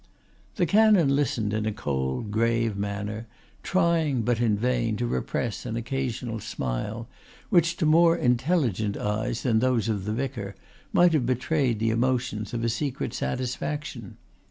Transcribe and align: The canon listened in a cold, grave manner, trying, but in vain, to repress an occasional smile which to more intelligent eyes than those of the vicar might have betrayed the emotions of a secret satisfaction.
The 0.55 0.65
canon 0.65 1.15
listened 1.15 1.53
in 1.53 1.67
a 1.67 1.71
cold, 1.71 2.31
grave 2.31 2.75
manner, 2.75 3.27
trying, 3.61 4.23
but 4.23 4.41
in 4.41 4.57
vain, 4.57 4.97
to 4.97 5.05
repress 5.05 5.63
an 5.63 5.75
occasional 5.75 6.39
smile 6.39 7.07
which 7.51 7.77
to 7.77 7.85
more 7.85 8.17
intelligent 8.17 8.97
eyes 8.97 9.43
than 9.43 9.59
those 9.59 9.89
of 9.89 10.05
the 10.05 10.13
vicar 10.13 10.55
might 10.91 11.13
have 11.13 11.27
betrayed 11.27 11.77
the 11.77 11.91
emotions 11.91 12.51
of 12.51 12.63
a 12.63 12.67
secret 12.69 13.13
satisfaction. 13.13 14.17